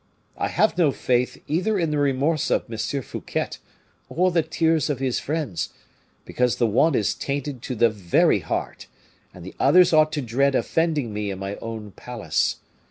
I 0.35 0.47
have 0.47 0.79
no 0.79 0.91
faith 0.91 1.37
either 1.47 1.77
in 1.77 1.91
the 1.91 1.99
remorse 1.99 2.49
of 2.49 2.65
M. 2.67 2.77
Fouquet 3.03 3.49
or 4.09 4.31
the 4.31 4.41
tears 4.41 4.89
of 4.89 4.97
his 4.97 5.19
friends, 5.19 5.69
because 6.25 6.55
the 6.55 6.65
one 6.65 6.95
is 6.95 7.13
tainted 7.13 7.61
to 7.61 7.75
the 7.75 7.91
very 7.91 8.39
heart, 8.39 8.87
and 9.31 9.45
the 9.45 9.53
others 9.59 9.93
ought 9.93 10.11
to 10.13 10.21
dread 10.23 10.55
offending 10.55 11.13
me 11.13 11.29
in 11.29 11.37
my 11.37 11.55
own 11.57 11.91
palace. 11.91 12.55